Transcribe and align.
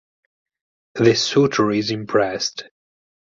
The 0.95 1.13
suture 1.13 1.69
is 1.69 1.91
impressed. 1.91 2.63